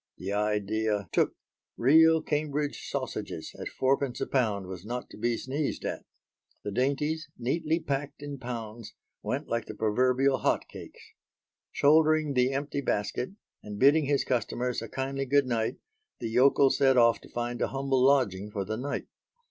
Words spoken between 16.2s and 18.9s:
yokel set off to find a humble lodging for the